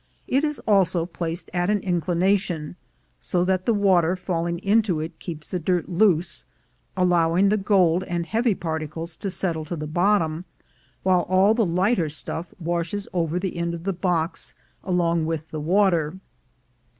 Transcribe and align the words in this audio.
It 0.27 0.43
is 0.43 0.57
also 0.65 1.05
placed 1.05 1.51
at 1.53 1.69
an 1.69 1.77
inclination, 1.81 2.75
so 3.19 3.45
that 3.45 3.67
the 3.67 3.73
water 3.75 4.15
falling 4.15 4.57
into 4.63 4.99
it 4.99 5.19
keeps 5.19 5.51
the 5.51 5.59
dirt 5.59 5.87
loose, 5.89 6.43
allowing 6.97 7.49
the 7.49 7.57
gold 7.57 8.03
and 8.05 8.25
heavy 8.25 8.55
particles 8.55 9.15
to 9.17 9.29
settle 9.29 9.63
to 9.65 9.75
the 9.75 9.85
bottom, 9.85 10.45
while 11.03 11.27
all 11.29 11.53
the 11.53 11.67
lighter 11.67 12.09
stuff 12.09 12.47
washes 12.59 13.07
over 13.13 13.37
the 13.37 13.57
end 13.57 13.75
of 13.75 13.83
the 13.83 13.93
box 13.93 14.55
along 14.83 15.27
with 15.27 15.47
the 15.51 15.59
water. 15.61 16.15